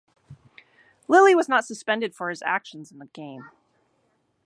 Lilly 1.07 1.35
was 1.35 1.47
not 1.47 1.63
suspended 1.63 2.15
for 2.15 2.31
his 2.31 2.41
actions 2.41 2.91
in 2.91 2.97
the 2.97 3.05
game. 3.05 3.51